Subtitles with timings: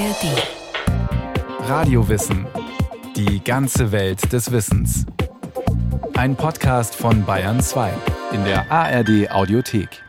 [0.00, 1.68] ARD.
[1.68, 2.46] Radiowissen.
[3.16, 5.04] Die ganze Welt des Wissens.
[6.14, 7.92] Ein Podcast von Bayern 2
[8.32, 10.02] in der ARD Audiothek.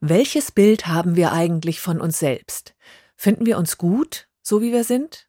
[0.00, 2.74] Welches Bild haben wir eigentlich von uns selbst?
[3.16, 5.28] Finden wir uns gut, so wie wir sind?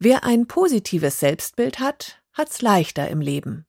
[0.00, 3.66] Wer ein positives Selbstbild hat, hat's leichter im Leben.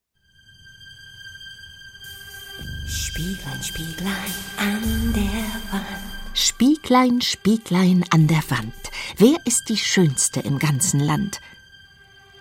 [2.88, 6.13] Spieglein, Spieglein an der Wand.
[6.36, 8.74] Spieglein, Spieglein an der Wand.
[9.18, 11.40] Wer ist die Schönste im ganzen Land?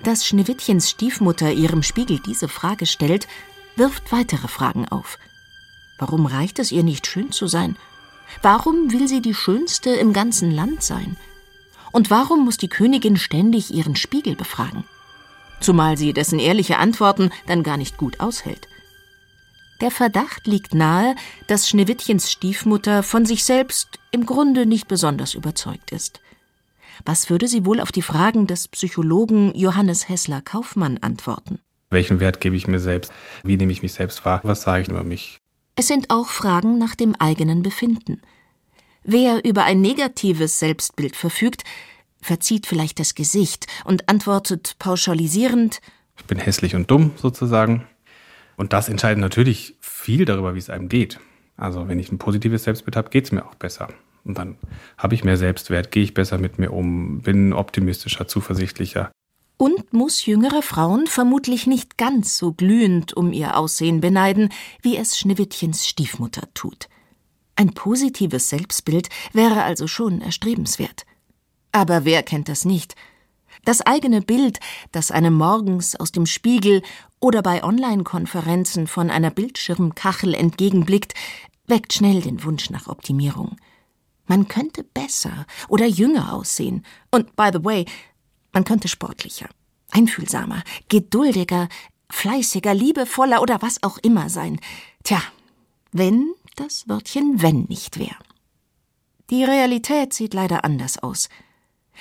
[0.02, 3.28] Dass Schneewittchens Stiefmutter ihrem Spiegel diese Frage stellt,
[3.76, 5.18] wirft weitere Fragen auf.
[5.98, 7.76] Warum reicht es ihr nicht, schön zu sein?
[8.40, 11.18] Warum will sie die Schönste im ganzen Land sein?
[11.92, 14.84] Und warum muss die Königin ständig ihren Spiegel befragen?
[15.60, 18.68] Zumal sie dessen ehrliche Antworten dann gar nicht gut aushält.
[19.82, 21.16] Der Verdacht liegt nahe,
[21.48, 26.20] dass Schneewittchens Stiefmutter von sich selbst im Grunde nicht besonders überzeugt ist.
[27.04, 31.58] Was würde sie wohl auf die Fragen des Psychologen Johannes Hessler Kaufmann antworten?
[31.90, 33.12] Welchen Wert gebe ich mir selbst?
[33.42, 34.40] Wie nehme ich mich selbst wahr?
[34.44, 35.40] Was sage ich über mich?
[35.74, 38.22] Es sind auch Fragen nach dem eigenen Befinden.
[39.02, 41.64] Wer über ein negatives Selbstbild verfügt,
[42.20, 45.80] verzieht vielleicht das Gesicht und antwortet pauschalisierend
[46.16, 47.84] Ich bin hässlich und dumm sozusagen.
[48.56, 51.20] Und das entscheidet natürlich viel darüber, wie es einem geht.
[51.56, 53.88] Also wenn ich ein positives Selbstbild habe, geht es mir auch besser.
[54.24, 54.56] Und dann
[54.98, 59.10] habe ich mehr Selbstwert, gehe ich besser mit mir um, bin optimistischer, zuversichtlicher.
[59.56, 64.48] und muss jüngere Frauen vermutlich nicht ganz so glühend um ihr Aussehen beneiden,
[64.80, 66.88] wie es Schneewittchens Stiefmutter tut.
[67.54, 71.04] Ein positives Selbstbild wäre also schon erstrebenswert.
[71.70, 72.96] Aber wer kennt das nicht?
[73.64, 74.58] Das eigene Bild,
[74.90, 76.82] das einem morgens aus dem Spiegel
[77.22, 81.14] oder bei Online-Konferenzen von einer Bildschirmkachel entgegenblickt,
[81.66, 83.56] weckt schnell den Wunsch nach Optimierung.
[84.26, 86.84] Man könnte besser oder jünger aussehen.
[87.10, 87.86] Und by the way,
[88.52, 89.48] man könnte sportlicher,
[89.92, 91.68] einfühlsamer, geduldiger,
[92.10, 94.58] fleißiger, liebevoller oder was auch immer sein.
[95.04, 95.22] Tja,
[95.92, 98.16] wenn das Wörtchen wenn nicht wär.
[99.30, 101.28] Die Realität sieht leider anders aus.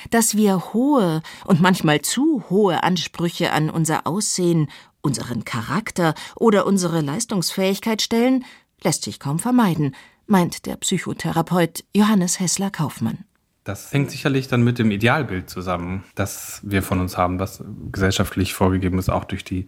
[0.10, 4.70] Dass wir hohe und manchmal zu hohe Ansprüche an unser Aussehen,
[5.02, 8.46] unseren Charakter oder unsere Leistungsfähigkeit stellen,
[8.84, 9.96] lässt sich kaum vermeiden,
[10.28, 13.26] meint der Psychotherapeut Johannes Hessler Kaufmann.
[13.64, 18.56] Das hängt sicherlich dann mit dem Idealbild zusammen, das wir von uns haben, was gesellschaftlich
[18.56, 19.68] vorgegeben ist, auch durch die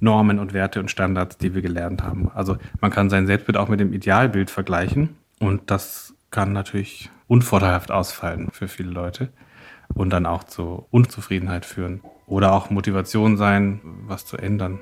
[0.00, 2.30] Normen und Werte und Standards, die wir gelernt haben.
[2.34, 7.90] Also man kann sein Selbstbild auch mit dem Idealbild vergleichen und das kann natürlich unvorteilhaft
[7.90, 9.30] ausfallen für viele Leute
[9.92, 14.80] und dann auch zu Unzufriedenheit führen oder auch Motivation sein, was zu ändern.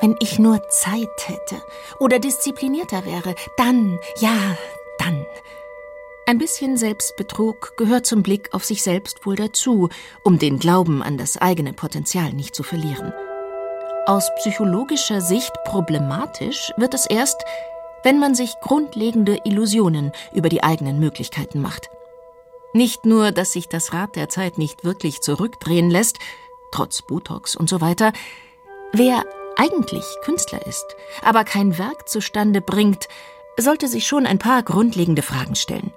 [0.00, 1.56] Wenn ich nur Zeit hätte
[1.98, 4.56] oder disziplinierter wäre, dann, ja,
[4.98, 5.24] dann.
[6.26, 9.90] Ein bisschen Selbstbetrug gehört zum Blick auf sich selbst wohl dazu,
[10.22, 13.12] um den Glauben an das eigene Potenzial nicht zu verlieren.
[14.06, 17.42] Aus psychologischer Sicht problematisch wird es erst,
[18.04, 21.90] wenn man sich grundlegende Illusionen über die eigenen Möglichkeiten macht.
[22.72, 26.18] Nicht nur, dass sich das Rad der Zeit nicht wirklich zurückdrehen lässt,
[26.70, 28.12] trotz Botox und so weiter,
[28.92, 29.24] wer
[29.56, 30.84] eigentlich Künstler ist,
[31.22, 33.08] aber kein Werk zustande bringt,
[33.56, 35.92] sollte sich schon ein paar grundlegende Fragen stellen.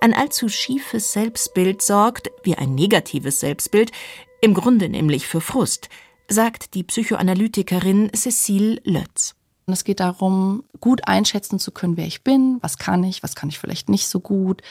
[0.00, 3.92] Ein allzu schiefes Selbstbild sorgt, wie ein negatives Selbstbild,
[4.40, 5.88] im Grunde nämlich für Frust,
[6.28, 9.34] sagt die Psychoanalytikerin Cecile Lötz.
[9.66, 13.34] Und es geht darum, gut einschätzen zu können, wer ich bin, was kann ich, was
[13.34, 14.62] kann ich vielleicht nicht so gut.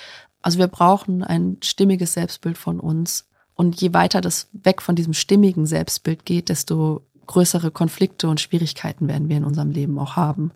[0.41, 3.27] Also wir brauchen ein stimmiges Selbstbild von uns.
[3.53, 9.07] Und je weiter das weg von diesem stimmigen Selbstbild geht, desto größere Konflikte und Schwierigkeiten
[9.07, 10.51] werden wir in unserem Leben auch haben.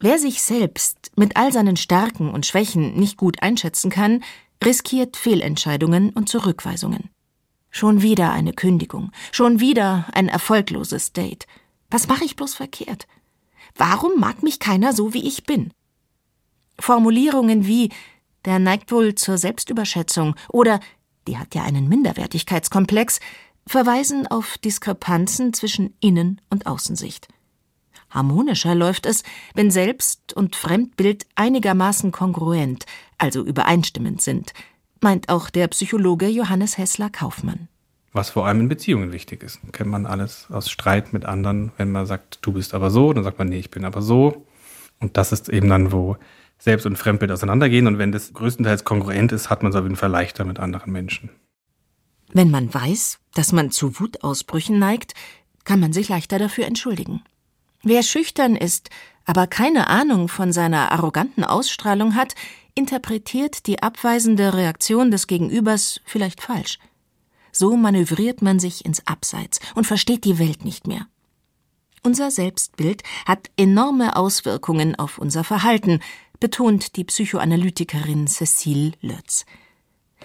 [0.00, 4.22] Wer sich selbst mit all seinen Stärken und Schwächen nicht gut einschätzen kann,
[4.64, 7.10] riskiert Fehlentscheidungen und Zurückweisungen.
[7.70, 11.46] Schon wieder eine Kündigung, schon wieder ein erfolgloses Date.
[11.90, 13.06] Was mache ich bloß verkehrt?
[13.76, 15.72] Warum mag mich keiner so, wie ich bin?
[16.78, 17.90] Formulierungen wie
[18.44, 20.80] der neigt wohl zur Selbstüberschätzung oder
[21.26, 23.18] die hat ja einen Minderwertigkeitskomplex
[23.66, 27.28] verweisen auf Diskrepanzen zwischen Innen- und Außensicht.
[28.08, 29.24] Harmonischer läuft es,
[29.54, 32.86] wenn Selbst- und Fremdbild einigermaßen kongruent,
[33.18, 34.52] also übereinstimmend sind,
[35.00, 37.68] meint auch der Psychologe Johannes Hessler Kaufmann.
[38.16, 39.60] Was vor allem in Beziehungen wichtig ist.
[39.72, 43.24] Kennt man alles aus Streit mit anderen, wenn man sagt, du bist aber so, dann
[43.24, 44.46] sagt man, nee, ich bin aber so.
[45.00, 46.16] Und das ist eben dann, wo
[46.56, 47.86] Selbst- und Fremdbild auseinandergehen.
[47.86, 50.92] Und wenn das größtenteils kongruent ist, hat man es auf jeden Fall leichter mit anderen
[50.92, 51.28] Menschen.
[52.32, 55.12] Wenn man weiß, dass man zu Wutausbrüchen neigt,
[55.64, 57.20] kann man sich leichter dafür entschuldigen.
[57.82, 58.88] Wer schüchtern ist,
[59.26, 62.34] aber keine Ahnung von seiner arroganten Ausstrahlung hat,
[62.74, 66.78] interpretiert die abweisende Reaktion des Gegenübers vielleicht falsch.
[67.58, 71.06] So manövriert man sich ins Abseits und versteht die Welt nicht mehr.
[72.02, 76.00] Unser Selbstbild hat enorme Auswirkungen auf unser Verhalten,
[76.38, 79.46] betont die Psychoanalytikerin Cecile Lötz.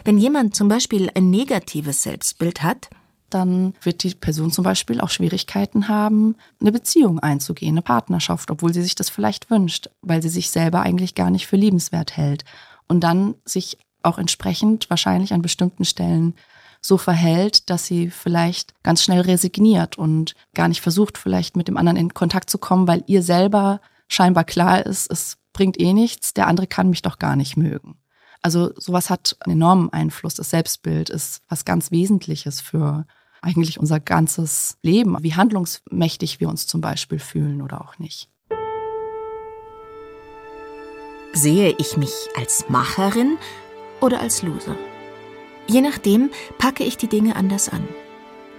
[0.03, 2.89] Wenn jemand zum Beispiel ein negatives Selbstbild hat,
[3.29, 8.73] dann wird die Person zum Beispiel auch Schwierigkeiten haben, eine Beziehung einzugehen, eine Partnerschaft, obwohl
[8.73, 12.43] sie sich das vielleicht wünscht, weil sie sich selber eigentlich gar nicht für liebenswert hält.
[12.89, 16.33] Und dann sich auch entsprechend wahrscheinlich an bestimmten Stellen
[16.81, 21.77] so verhält, dass sie vielleicht ganz schnell resigniert und gar nicht versucht, vielleicht mit dem
[21.77, 26.33] anderen in Kontakt zu kommen, weil ihr selber scheinbar klar ist, es bringt eh nichts,
[26.33, 27.97] der andere kann mich doch gar nicht mögen.
[28.41, 30.33] Also sowas hat einen enormen Einfluss.
[30.33, 33.05] Das Selbstbild ist was ganz Wesentliches für
[33.41, 38.29] eigentlich unser ganzes Leben, wie handlungsmächtig wir uns zum Beispiel fühlen oder auch nicht.
[41.33, 43.37] Sehe ich mich als Macherin
[44.01, 44.75] oder als Loser?
[45.71, 47.87] Je nachdem packe ich die Dinge anders an.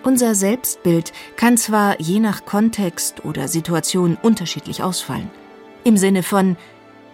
[0.03, 5.31] Unser Selbstbild kann zwar je nach Kontext oder Situation unterschiedlich ausfallen.
[5.85, 6.57] Im Sinne von,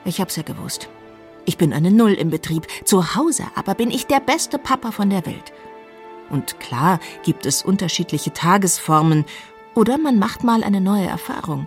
[0.04, 0.88] ich hab's ja gewusst.
[1.46, 5.10] Ich bin eine Null im Betrieb, zu Hause aber bin ich der beste Papa von
[5.10, 5.52] der Welt.
[6.30, 9.24] Und klar gibt es unterschiedliche Tagesformen
[9.74, 11.66] oder man macht mal eine neue Erfahrung.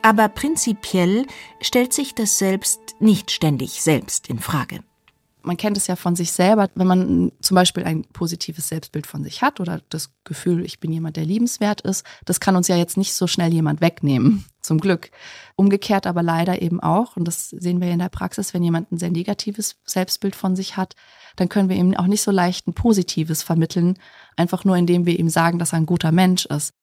[0.00, 1.26] Aber prinzipiell
[1.60, 4.80] stellt sich das Selbst nicht ständig selbst in Frage
[5.48, 9.24] man kennt es ja von sich selber, wenn man zum Beispiel ein positives Selbstbild von
[9.24, 12.76] sich hat oder das Gefühl, ich bin jemand, der liebenswert ist, das kann uns ja
[12.76, 15.10] jetzt nicht so schnell jemand wegnehmen, zum Glück.
[15.56, 18.98] Umgekehrt aber leider eben auch, und das sehen wir in der Praxis, wenn jemand ein
[18.98, 20.94] sehr negatives Selbstbild von sich hat,
[21.36, 23.98] dann können wir ihm auch nicht so leicht ein positives vermitteln,
[24.36, 26.74] einfach nur indem wir ihm sagen, dass er ein guter Mensch ist.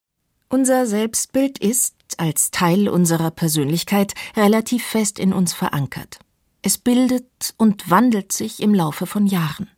[0.50, 6.18] Unser Selbstbild ist als Teil unserer Persönlichkeit relativ fest in uns verankert.
[6.66, 9.70] Es bildet und wandelt sich im Laufe von Jahren.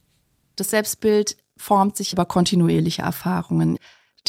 [0.56, 3.78] Das Selbstbild formt sich über kontinuierliche Erfahrungen.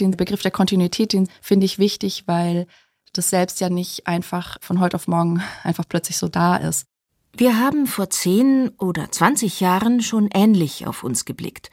[0.01, 2.67] Den Begriff der Kontinuität, den finde ich wichtig, weil
[3.13, 6.85] das Selbst ja nicht einfach von heute auf morgen einfach plötzlich so da ist.
[7.33, 11.71] Wir haben vor zehn oder zwanzig Jahren schon ähnlich auf uns geblickt.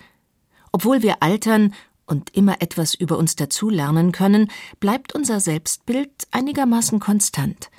[0.71, 1.73] Obwohl wir altern
[2.05, 7.71] und immer etwas über uns dazulernen können, bleibt unser Selbstbild einigermaßen konstant.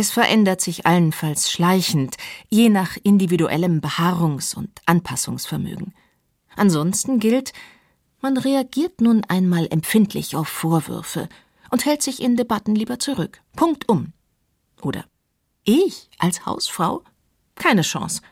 [0.00, 2.18] Es verändert sich allenfalls schleichend,
[2.48, 5.92] je nach individuellem Beharrungs- und Anpassungsvermögen.
[6.54, 7.52] Ansonsten gilt,
[8.20, 11.28] man reagiert nun einmal empfindlich auf Vorwürfe
[11.72, 13.40] und hält sich in Debatten lieber zurück.
[13.56, 14.12] Punkt um.
[14.82, 15.04] Oder
[15.64, 17.02] ich als Hausfrau?
[17.56, 18.22] Keine Chance.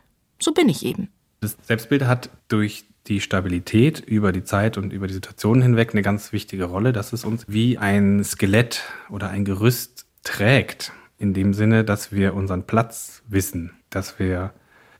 [0.41, 1.09] So bin ich eben.
[1.41, 6.03] Das Selbstbild hat durch die Stabilität über die Zeit und über die Situationen hinweg eine
[6.03, 11.55] ganz wichtige Rolle, dass es uns wie ein Skelett oder ein Gerüst trägt in dem
[11.55, 14.53] Sinne, dass wir unseren Platz wissen, dass wir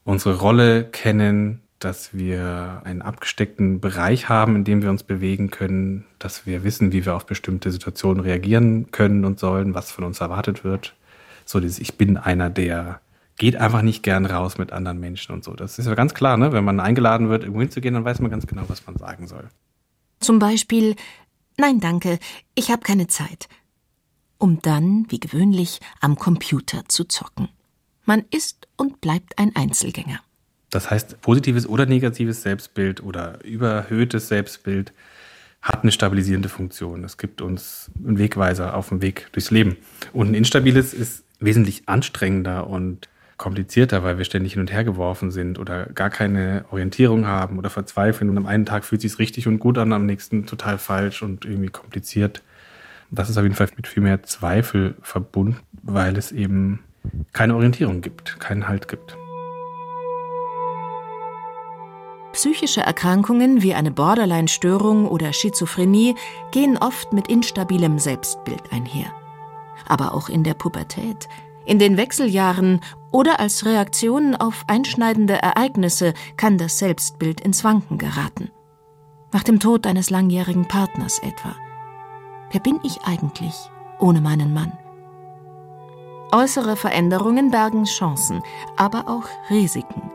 [0.05, 6.07] unsere Rolle kennen, dass wir einen abgesteckten Bereich haben, in dem wir uns bewegen können,
[6.19, 10.21] dass wir wissen, wie wir auf bestimmte Situationen reagieren können und sollen, was von uns
[10.21, 10.95] erwartet wird.
[11.45, 13.01] So dieses Ich bin einer, der
[13.37, 15.53] geht einfach nicht gern raus mit anderen Menschen und so.
[15.53, 16.53] Das ist ja ganz klar, ne?
[16.53, 19.45] Wenn man eingeladen wird, irgendwo hinzugehen, dann weiß man ganz genau, was man sagen soll.
[20.21, 20.97] Zum Beispiel,
[21.59, 22.19] nein, danke,
[22.55, 23.49] ich habe keine Zeit
[24.39, 27.49] um dann, wie gewöhnlich, am Computer zu zocken.
[28.05, 30.21] Man ist und bleibt ein Einzelgänger.
[30.71, 34.93] Das heißt, positives oder negatives Selbstbild oder überhöhtes Selbstbild
[35.63, 37.03] hat eine stabilisierende Funktion.
[37.03, 39.77] Es gibt uns einen Wegweiser auf dem Weg durchs Leben.
[40.13, 45.31] Und ein instabiles ist wesentlich anstrengender und komplizierter, weil wir ständig hin und her geworfen
[45.31, 49.19] sind oder gar keine Orientierung haben oder verzweifeln und am einen Tag fühlt es sich
[49.19, 52.43] richtig und gut an, am nächsten total falsch und irgendwie kompliziert.
[53.11, 56.81] Das ist auf jeden Fall mit viel mehr Zweifel verbunden, weil es eben
[57.33, 59.17] keine Orientierung gibt, keinen Halt gibt.
[62.33, 66.15] Psychische Erkrankungen wie eine Borderline-Störung oder Schizophrenie
[66.51, 69.11] gehen oft mit instabilem Selbstbild einher.
[69.89, 71.29] Aber auch in der Pubertät,
[71.65, 78.51] in den Wechseljahren oder als Reaktion auf einschneidende Ereignisse kann das Selbstbild ins Wanken geraten.
[79.33, 81.57] Nach dem Tod eines langjährigen Partners etwa.
[82.57, 83.53] Wer bin ich eigentlich
[83.99, 84.73] ohne meinen Mann?
[86.33, 88.43] Äußere Veränderungen bergen Chancen,
[88.79, 90.11] aber auch Risiken.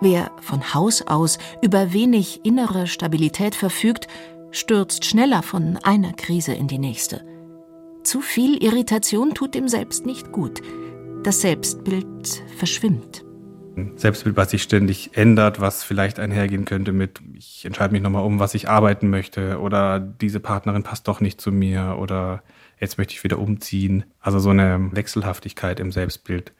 [0.00, 4.08] Wer von Haus aus über wenig innere Stabilität verfügt,
[4.50, 7.24] stürzt schneller von einer Krise in die nächste.
[8.02, 10.62] Zu viel Irritation tut dem Selbst nicht gut.
[11.22, 13.24] Das Selbstbild verschwimmt.
[13.96, 18.38] Selbstbild, was sich ständig ändert, was vielleicht einhergehen könnte mit, ich entscheide mich nochmal um,
[18.38, 22.42] was ich arbeiten möchte oder diese Partnerin passt doch nicht zu mir oder
[22.78, 24.04] jetzt möchte ich wieder umziehen.
[24.20, 26.52] Also so eine Wechselhaftigkeit im Selbstbild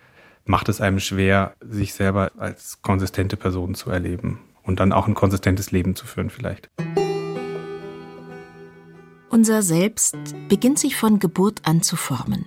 [0.44, 5.14] macht es einem schwer, sich selber als konsistente Person zu erleben und dann auch ein
[5.14, 6.70] konsistentes Leben zu führen vielleicht.
[9.28, 10.16] Unser Selbst
[10.48, 12.46] beginnt sich von Geburt an zu formen.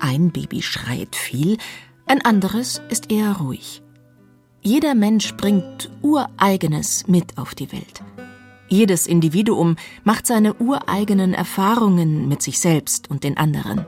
[0.00, 1.58] Ein Baby schreit viel,
[2.06, 3.83] ein anderes ist eher ruhig.
[4.66, 8.02] Jeder Mensch bringt Ureigenes mit auf die Welt.
[8.66, 13.84] Jedes Individuum macht seine ureigenen Erfahrungen mit sich selbst und den anderen.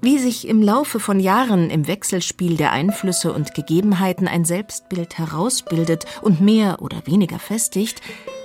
[0.00, 6.04] Wie sich im Laufe von Jahren im Wechselspiel der Einflüsse und Gegebenheiten ein Selbstbild herausbildet
[6.20, 8.00] und mehr oder weniger festigt,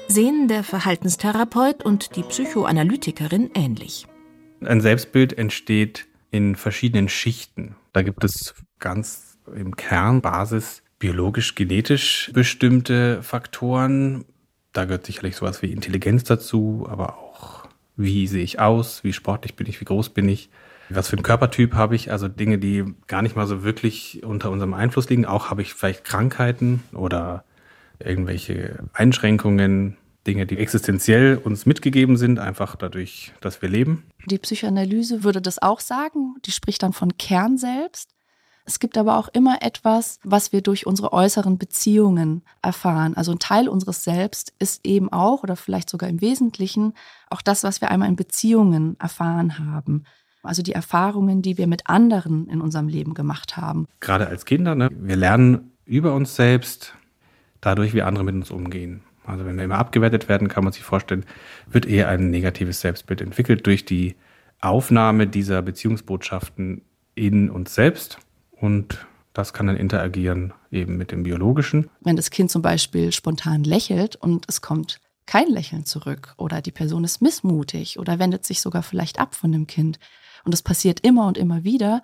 [0.08, 4.05] sehen der Verhaltenstherapeut und die Psychoanalytikerin ähnlich.
[4.63, 7.75] Ein Selbstbild entsteht in verschiedenen Schichten.
[7.94, 14.25] Da gibt es ganz im Kern Basis biologisch-genetisch bestimmte Faktoren.
[14.74, 19.56] Da gehört sicherlich sowas wie Intelligenz dazu, aber auch wie sehe ich aus, wie sportlich
[19.56, 20.50] bin ich, wie groß bin ich,
[20.90, 24.52] was für einen Körpertyp habe ich, also Dinge, die gar nicht mal so wirklich unter
[24.52, 25.25] unserem Einfluss liegen.
[25.25, 27.44] Auch habe ich vielleicht Krankheiten oder
[28.00, 29.98] irgendwelche Einschränkungen,
[30.28, 34.04] Dinge, die existenziell uns mitgegeben sind, einfach dadurch, dass wir leben.
[34.25, 36.36] Die Psychoanalyse würde das auch sagen.
[36.46, 38.15] Die spricht dann von Kern selbst.
[38.66, 43.16] Es gibt aber auch immer etwas, was wir durch unsere äußeren Beziehungen erfahren.
[43.16, 46.94] Also ein Teil unseres Selbst ist eben auch oder vielleicht sogar im Wesentlichen
[47.30, 50.06] auch das, was wir einmal in Beziehungen erfahren haben.
[50.42, 53.88] Also die Erfahrungen, die wir mit anderen in unserem Leben gemacht haben.
[54.00, 54.90] Gerade als Kinder, ne?
[54.92, 56.96] wir lernen über uns selbst,
[57.62, 59.02] dadurch, wie andere mit uns umgehen.
[59.26, 61.26] Also wenn wir immer abgewertet werden, kann man sich vorstellen,
[61.68, 64.16] wird eher ein negatives Selbstbild entwickelt durch die
[64.60, 66.82] Aufnahme dieser Beziehungsbotschaften
[67.16, 68.20] in uns selbst
[68.60, 71.90] und das kann dann interagieren eben mit dem biologischen.
[72.02, 76.72] Wenn das Kind zum Beispiel spontan lächelt und es kommt kein Lächeln zurück oder die
[76.72, 80.00] Person ist missmutig oder wendet sich sogar vielleicht ab von dem Kind
[80.46, 82.02] und es passiert immer und immer wieder,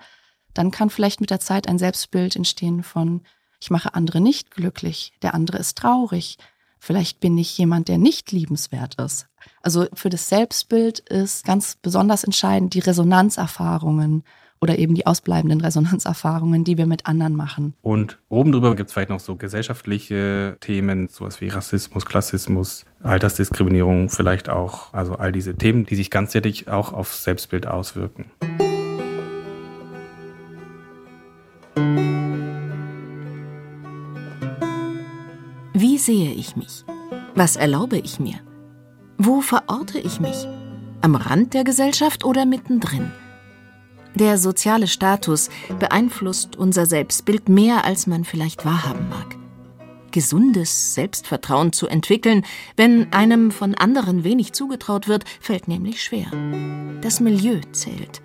[0.53, 3.21] dann kann vielleicht mit der Zeit ein Selbstbild entstehen von
[3.61, 6.37] ich mache andere nicht glücklich, der andere ist traurig,
[6.79, 9.27] vielleicht bin ich jemand, der nicht liebenswert ist.
[9.61, 14.23] Also für das Selbstbild ist ganz besonders entscheidend die Resonanzerfahrungen
[14.61, 17.73] oder eben die ausbleibenden Resonanzerfahrungen, die wir mit anderen machen.
[17.81, 24.09] Und oben drüber gibt es vielleicht noch so gesellschaftliche Themen, sowas wie Rassismus, Klassismus, Altersdiskriminierung
[24.09, 24.93] vielleicht auch.
[24.93, 28.25] Also all diese Themen, die sich ganzjährig auch aufs Selbstbild auswirken.
[35.73, 36.85] Wie sehe ich mich?
[37.33, 38.35] Was erlaube ich mir?
[39.17, 40.47] Wo verorte ich mich?
[41.01, 43.11] Am Rand der Gesellschaft oder mittendrin?
[44.15, 45.49] Der soziale Status
[45.79, 49.37] beeinflusst unser Selbstbild mehr, als man vielleicht wahrhaben mag.
[50.11, 56.27] Gesundes Selbstvertrauen zu entwickeln, wenn einem von anderen wenig zugetraut wird, fällt nämlich schwer.
[57.01, 58.21] Das Milieu zählt.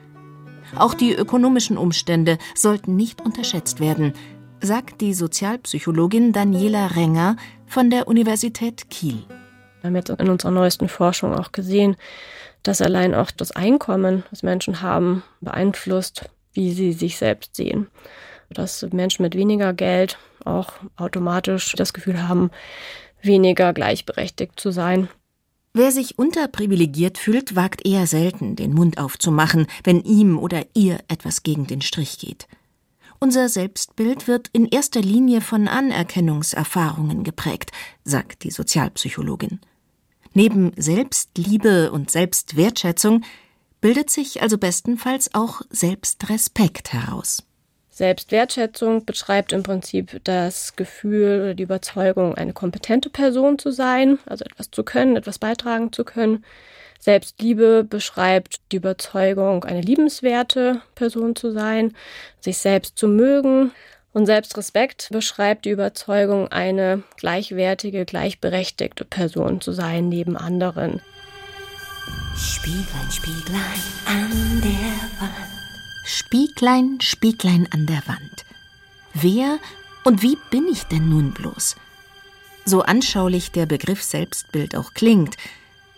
[0.75, 4.15] Auch die ökonomischen Umstände sollten nicht unterschätzt werden,
[4.61, 9.23] sagt die Sozialpsychologin Daniela Renger von der Universität Kiel.
[9.81, 11.97] Wir haben jetzt in unserer neuesten Forschung auch gesehen,
[12.67, 17.87] dass allein auch das Einkommen, das Menschen haben, beeinflusst, wie sie sich selbst sehen.
[18.51, 22.51] Dass Menschen mit weniger Geld auch automatisch das Gefühl haben,
[23.23, 25.09] weniger gleichberechtigt zu sein.
[25.75, 31.43] Wer sich unterprivilegiert fühlt, wagt eher selten, den Mund aufzumachen, wenn ihm oder ihr etwas
[31.43, 32.49] gegen den Strich geht.
[33.21, 37.71] Unser Selbstbild wird in erster Linie von Anerkennungserfahrungen geprägt,
[38.05, 39.61] sagt die Sozialpsychologin.
[40.37, 43.25] Neben Selbstliebe und Selbstwertschätzung
[43.81, 47.43] bildet sich also bestenfalls auch Selbstrespekt heraus.
[47.89, 54.45] Selbstwertschätzung beschreibt im Prinzip das Gefühl oder die Überzeugung, eine kompetente Person zu sein, also
[54.45, 56.45] etwas zu können, etwas beitragen zu können.
[57.01, 61.95] Selbstliebe beschreibt die Überzeugung, eine liebenswerte Person zu sein,
[62.41, 63.73] sich selbst zu mögen.
[64.17, 71.03] Und Selbstrespekt beschreibt die Überzeugung, eine gleichwertige, gleichberechtigte Person zu sein neben anderen.
[72.35, 75.51] Spieglein, Spieglein an der Wand.
[76.07, 78.47] Spieglein, Spieglein an der Wand.
[79.13, 79.59] Wer
[80.05, 81.77] und wie bin ich denn nun bloß?
[82.65, 85.37] So anschaulich der Begriff Selbstbild auch klingt,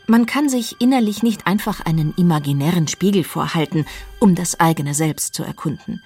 [0.08, 3.86] man kann sich innerlich nicht einfach einen imaginären Spiegel vorhalten,
[4.18, 6.02] um das eigene Selbst zu erkunden.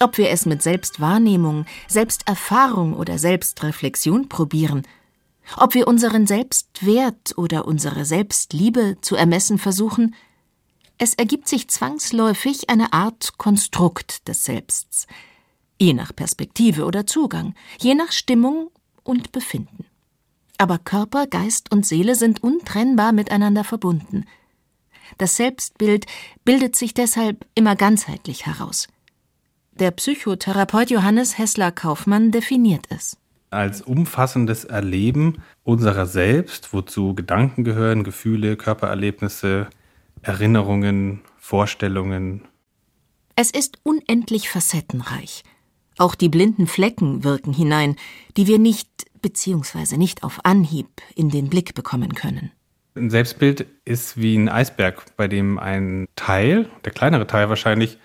[0.00, 4.86] Ob wir es mit Selbstwahrnehmung, Selbsterfahrung oder Selbstreflexion probieren,
[5.56, 10.14] ob wir unseren Selbstwert oder unsere Selbstliebe zu ermessen versuchen,
[10.98, 15.06] es ergibt sich zwangsläufig eine Art Konstrukt des Selbsts,
[15.80, 18.70] je nach Perspektive oder Zugang, je nach Stimmung
[19.04, 19.86] und Befinden.
[20.58, 24.24] Aber Körper, Geist und Seele sind untrennbar miteinander verbunden.
[25.18, 26.06] Das Selbstbild
[26.44, 28.88] bildet sich deshalb immer ganzheitlich heraus.
[29.78, 33.16] Der Psychotherapeut Johannes Hessler Kaufmann definiert es.
[33.50, 39.68] Als umfassendes Erleben unserer selbst, wozu Gedanken gehören, Gefühle, Körpererlebnisse,
[40.22, 42.42] Erinnerungen, Vorstellungen.
[43.36, 45.44] Es ist unendlich facettenreich.
[45.96, 47.94] Auch die blinden Flecken wirken hinein,
[48.36, 48.88] die wir nicht
[49.22, 49.96] bzw.
[49.96, 52.50] nicht auf Anhieb in den Blick bekommen können.
[52.96, 57.98] Ein Selbstbild ist wie ein Eisberg, bei dem ein Teil, der kleinere Teil wahrscheinlich,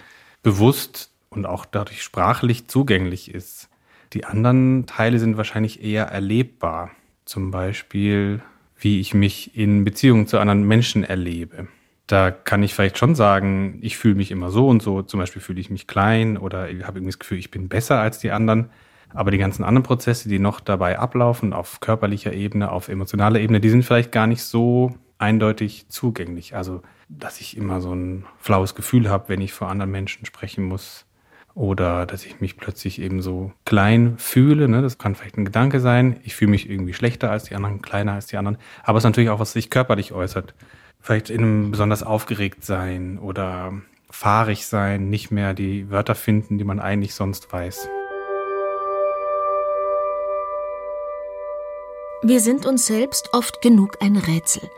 [0.44, 3.70] bewusst und auch dadurch sprachlich zugänglich ist.
[4.14, 6.92] Die anderen Teile sind wahrscheinlich eher erlebbar.
[7.26, 8.42] Zum Beispiel,
[8.78, 11.68] wie ich mich in Beziehungen zu anderen Menschen erlebe.
[12.06, 15.02] Da kann ich vielleicht schon sagen, ich fühle mich immer so und so.
[15.02, 18.00] Zum Beispiel fühle ich mich klein oder ich habe irgendwie das Gefühl, ich bin besser
[18.00, 18.70] als die anderen.
[19.10, 23.62] Aber die ganzen anderen Prozesse, die noch dabei ablaufen, auf körperlicher Ebene, auf emotionaler Ebene,
[23.62, 26.56] die sind vielleicht gar nicht so eindeutig zugänglich.
[26.56, 30.66] Also, dass ich immer so ein flaues Gefühl habe, wenn ich vor anderen Menschen sprechen
[30.66, 31.06] muss
[31.56, 34.68] oder dass ich mich plötzlich eben so klein fühle.
[34.68, 34.82] Ne?
[34.82, 36.20] Das kann vielleicht ein Gedanke sein.
[36.24, 38.58] Ich fühle mich irgendwie schlechter als die anderen, kleiner als die anderen.
[38.84, 40.54] Aber es ist natürlich auch, was sich körperlich äußert.
[41.00, 43.74] Vielleicht in einem besonders aufgeregt sein oder
[44.10, 47.90] fahrig sein, nicht mehr die Wörter finden, die man eigentlich sonst weiß.
[52.26, 54.70] Wir sind uns selbst oft genug ein Rätsel.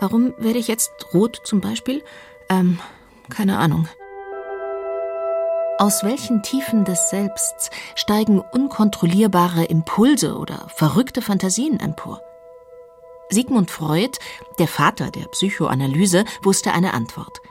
[0.00, 2.02] Warum werde ich jetzt rot zum Beispiel?
[2.50, 2.80] Ähm,
[3.30, 3.88] keine Ahnung.
[5.80, 12.20] Aus welchen Tiefen des Selbsts steigen unkontrollierbare Impulse oder verrückte Fantasien empor?
[13.30, 14.18] Sigmund Freud,
[14.58, 17.42] der Vater der Psychoanalyse, wusste eine Antwort.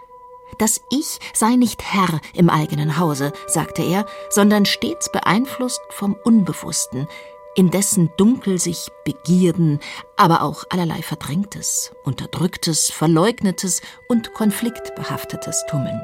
[0.59, 7.07] Das Ich sei nicht Herr im eigenen Hause, sagte er, sondern stets beeinflusst vom Unbewussten,
[7.55, 9.79] in dessen Dunkel sich Begierden,
[10.17, 16.01] aber auch allerlei Verdrängtes, Unterdrücktes, Verleugnetes und Konfliktbehaftetes tummeln.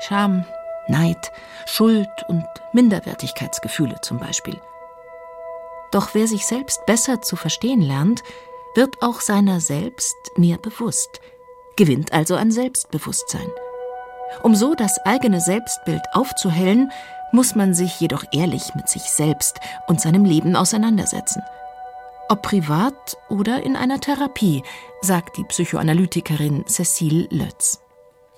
[0.00, 0.46] Scham,
[0.88, 1.32] Neid,
[1.66, 4.60] Schuld und Minderwertigkeitsgefühle zum Beispiel.
[5.90, 8.22] Doch wer sich selbst besser zu verstehen lernt,
[8.74, 11.20] wird auch seiner selbst mehr bewusst,
[11.76, 13.48] gewinnt also an Selbstbewusstsein.
[14.42, 16.90] Um so das eigene Selbstbild aufzuhellen,
[17.32, 21.42] muss man sich jedoch ehrlich mit sich selbst und seinem Leben auseinandersetzen.
[22.28, 24.62] Ob privat oder in einer Therapie,
[25.02, 27.83] sagt die Psychoanalytikerin Cecile Lötz.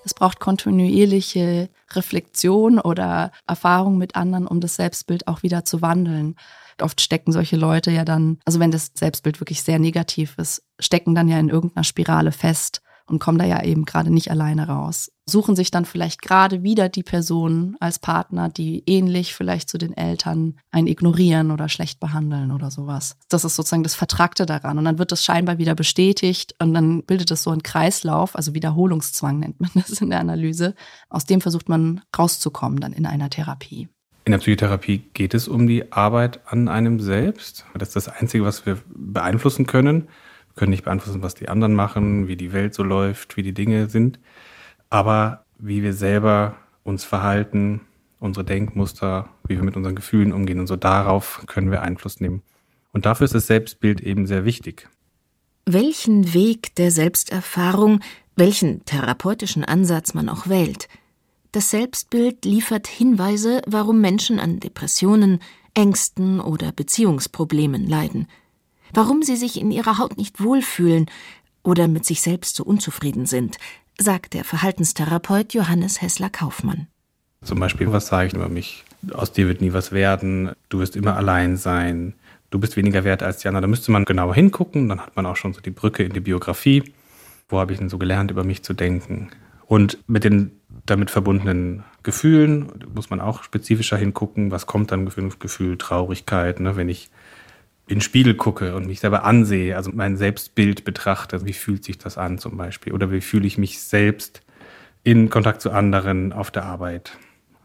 [0.07, 6.35] Es braucht kontinuierliche Reflexion oder Erfahrung mit anderen, um das Selbstbild auch wieder zu wandeln.
[6.81, 11.13] Oft stecken solche Leute ja dann, also wenn das Selbstbild wirklich sehr negativ ist, stecken
[11.13, 15.11] dann ja in irgendeiner Spirale fest und kommen da ja eben gerade nicht alleine raus.
[15.29, 19.95] Suchen sich dann vielleicht gerade wieder die Person als Partner, die ähnlich vielleicht zu den
[19.95, 23.17] Eltern einen ignorieren oder schlecht behandeln oder sowas.
[23.29, 24.77] Das ist sozusagen das Vertragte daran.
[24.77, 28.53] Und dann wird das scheinbar wieder bestätigt und dann bildet es so einen Kreislauf, also
[28.53, 30.75] Wiederholungszwang nennt man das in der Analyse.
[31.09, 33.89] Aus dem versucht man rauszukommen dann in einer Therapie.
[34.25, 37.65] In der Psychotherapie geht es um die Arbeit an einem selbst.
[37.73, 40.07] Das ist das Einzige, was wir beeinflussen können
[40.57, 43.87] können nicht beeinflussen, was die anderen machen, wie die Welt so läuft, wie die Dinge
[43.87, 44.19] sind.
[44.89, 47.81] Aber wie wir selber uns verhalten,
[48.19, 52.41] unsere Denkmuster, wie wir mit unseren Gefühlen umgehen und so darauf können wir Einfluss nehmen.
[52.93, 54.89] Und dafür ist das Selbstbild eben sehr wichtig.
[55.65, 57.99] Welchen Weg der Selbsterfahrung,
[58.35, 60.87] welchen therapeutischen Ansatz man auch wählt,
[61.51, 65.39] das Selbstbild liefert Hinweise, warum Menschen an Depressionen,
[65.73, 68.27] Ängsten oder Beziehungsproblemen leiden–
[68.93, 71.07] warum sie sich in ihrer Haut nicht wohlfühlen
[71.63, 73.57] oder mit sich selbst so unzufrieden sind,
[73.99, 76.87] sagt der Verhaltenstherapeut Johannes Hessler Kaufmann.
[77.43, 78.83] Zum Beispiel, was sage ich über mich?
[79.13, 82.13] Aus dir wird nie was werden, du wirst immer allein sein,
[82.49, 83.63] du bist weniger wert als die anderen.
[83.63, 86.19] Da müsste man genauer hingucken, dann hat man auch schon so die Brücke in die
[86.19, 86.83] Biografie.
[87.49, 89.29] Wo habe ich denn so gelernt, über mich zu denken?
[89.65, 90.51] Und mit den
[90.85, 94.51] damit verbundenen Gefühlen muss man auch spezifischer hingucken.
[94.51, 95.77] Was kommt dann für ein Gefühl?
[95.77, 96.75] Traurigkeit, ne?
[96.75, 97.09] wenn ich
[97.87, 101.97] in den Spiegel gucke und mich selber ansehe, also mein Selbstbild betrachte, wie fühlt sich
[101.97, 104.41] das an zum Beispiel, oder wie fühle ich mich selbst
[105.03, 107.17] in Kontakt zu anderen auf der Arbeit.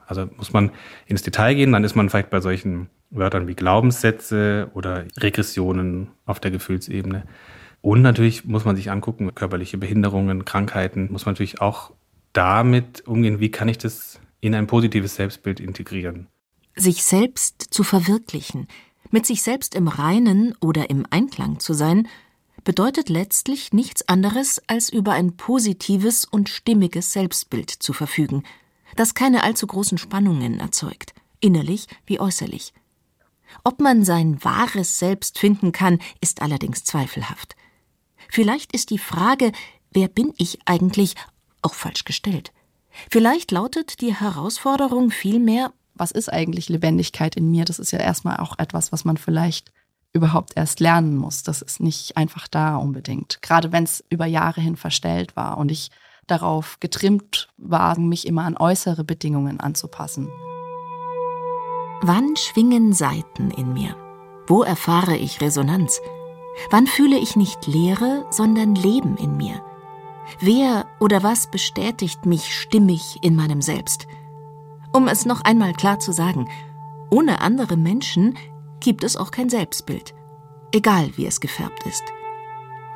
[0.07, 0.71] Also muss man
[1.07, 6.39] ins Detail gehen, dann ist man vielleicht bei solchen Wörtern wie Glaubenssätze oder Regressionen auf
[6.39, 7.25] der Gefühlsebene.
[7.81, 11.93] Und natürlich muss man sich angucken, körperliche Behinderungen, Krankheiten, muss man natürlich auch
[12.33, 16.29] damit umgehen, wie kann ich das in ein positives Selbstbild integrieren.
[16.77, 18.69] Sich selbst zu verwirklichen,
[19.13, 22.09] mit sich selbst im Reinen oder im Einklang zu sein,
[22.65, 28.43] bedeutet letztlich nichts anderes, als über ein positives und stimmiges Selbstbild zu verfügen,
[28.97, 32.73] das keine allzu großen Spannungen erzeugt, innerlich wie äußerlich.
[33.65, 37.57] Ob man sein wahres Selbst finden kann, ist allerdings zweifelhaft.
[38.29, 39.53] Vielleicht ist die Frage,
[39.91, 41.15] wer bin ich eigentlich,
[41.61, 42.53] auch falsch gestellt.
[43.11, 47.65] Vielleicht lautet die Herausforderung vielmehr, was ist eigentlich Lebendigkeit in mir?
[47.65, 49.73] Das ist ja erstmal auch etwas, was man vielleicht
[50.13, 51.43] überhaupt erst lernen muss.
[51.43, 53.41] Das ist nicht einfach da unbedingt.
[53.43, 55.91] Gerade wenn es über Jahre hin verstellt war und ich
[56.27, 60.29] darauf getrimmt war, mich immer an äußere Bedingungen anzupassen.
[62.03, 63.97] Wann schwingen Saiten in mir?
[64.47, 66.01] Wo erfahre ich Resonanz?
[66.71, 69.63] Wann fühle ich nicht Leere, sondern Leben in mir?
[70.41, 74.07] Wer oder was bestätigt mich stimmig in meinem Selbst?
[74.95, 76.49] Um es noch einmal klar zu sagen,
[77.11, 78.37] ohne andere Menschen
[78.81, 80.15] gibt es auch kein Selbstbild,
[80.73, 82.05] egal wie es gefärbt ist.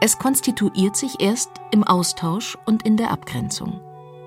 [0.03, 3.81] Es konstituiert sich erst im Austausch und in der Abgrenzung.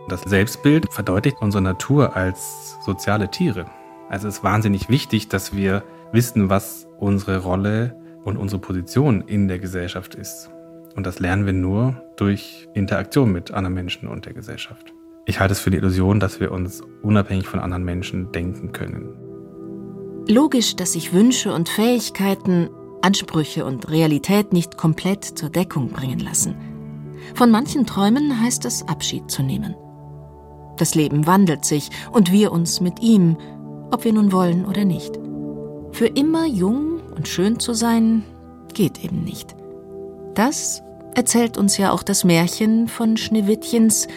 [0.08, 3.68] Das Selbstbild verdeutlicht unsere Natur als soziale Tiere.
[4.10, 9.48] Also es ist wahnsinnig wichtig, dass wir wissen, was unsere Rolle und unsere Position in
[9.48, 10.50] der Gesellschaft ist.
[10.96, 14.92] Und das lernen wir nur durch Interaktion mit anderen Menschen und der Gesellschaft.
[15.26, 19.10] Ich halte es für die Illusion, dass wir uns unabhängig von anderen Menschen denken können.
[20.28, 22.70] Logisch, dass sich Wünsche und Fähigkeiten,
[23.02, 26.56] Ansprüche und Realität nicht komplett zur Deckung bringen lassen.
[27.36, 29.76] Von manchen Träumen heißt es Abschied zu nehmen.
[30.78, 33.38] Das Leben wandelt sich und wir uns mit ihm,
[33.92, 35.20] ob wir nun wollen oder nicht.
[35.92, 38.24] Für immer jung und schön zu sein,
[38.74, 39.56] geht eben nicht.
[40.36, 40.82] Das
[41.16, 44.08] erzählt uns ja auch das Märchen von Schneewittchens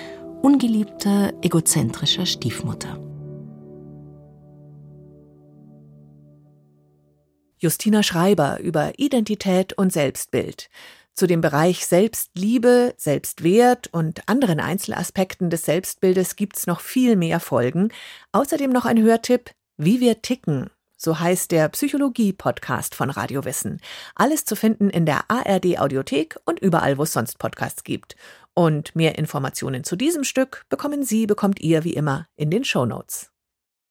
[0.43, 2.99] ungeliebter, egozentrischer Stiefmutter.
[7.59, 10.69] Justina Schreiber über Identität und Selbstbild.
[11.15, 17.91] Zu dem Bereich Selbstliebe, Selbstwert und anderen Einzelaspekten des Selbstbildes gibt's noch viel mehr Folgen.
[18.33, 20.71] Außerdem noch ein Hörtipp, wie wir ticken.
[20.97, 23.81] So heißt der Psychologie-Podcast von Radio Wissen.
[24.15, 28.15] Alles zu finden in der ARD Audiothek und überall, wo es sonst Podcasts gibt.
[28.55, 32.85] Und mehr Informationen zu diesem Stück bekommen Sie, bekommt ihr wie immer in den Show
[32.85, 33.32] Notes.